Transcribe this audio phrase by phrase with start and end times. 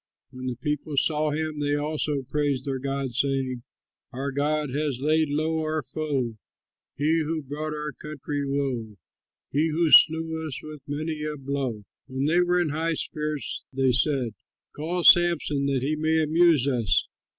[0.31, 3.61] When the people saw him, they also praised their god, saying:
[4.11, 6.39] "Our god has laid low our foe,
[6.95, 8.97] He who brought our country woe,
[9.51, 13.91] He who slew us with many a blow." When they were in high spirits, they
[13.91, 14.33] said,
[14.75, 17.07] "Call Samson that he may amuse us."